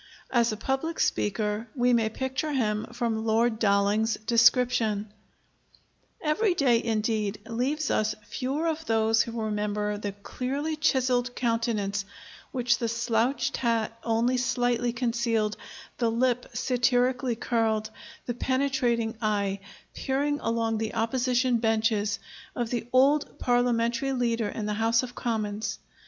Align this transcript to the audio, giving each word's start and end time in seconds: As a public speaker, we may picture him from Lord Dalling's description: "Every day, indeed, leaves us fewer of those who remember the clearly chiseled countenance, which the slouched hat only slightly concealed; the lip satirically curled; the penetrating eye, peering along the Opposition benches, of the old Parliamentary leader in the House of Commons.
As 0.31 0.51
a 0.51 0.57
public 0.57 0.99
speaker, 0.99 1.67
we 1.75 1.93
may 1.93 2.09
picture 2.09 2.53
him 2.53 2.87
from 2.91 3.23
Lord 3.23 3.59
Dalling's 3.59 4.15
description: 4.25 5.13
"Every 6.19 6.55
day, 6.55 6.83
indeed, 6.83 7.39
leaves 7.47 7.91
us 7.91 8.15
fewer 8.25 8.65
of 8.65 8.83
those 8.87 9.21
who 9.21 9.39
remember 9.39 9.99
the 9.99 10.13
clearly 10.13 10.75
chiseled 10.75 11.35
countenance, 11.35 12.03
which 12.51 12.79
the 12.79 12.87
slouched 12.87 13.57
hat 13.57 13.95
only 14.03 14.37
slightly 14.37 14.91
concealed; 14.91 15.55
the 15.99 16.09
lip 16.09 16.47
satirically 16.51 17.35
curled; 17.35 17.91
the 18.25 18.33
penetrating 18.33 19.15
eye, 19.21 19.59
peering 19.93 20.39
along 20.41 20.79
the 20.79 20.95
Opposition 20.95 21.57
benches, 21.57 22.17
of 22.55 22.71
the 22.71 22.87
old 22.91 23.37
Parliamentary 23.37 24.13
leader 24.13 24.49
in 24.49 24.65
the 24.65 24.73
House 24.73 25.03
of 25.03 25.13
Commons. 25.13 25.77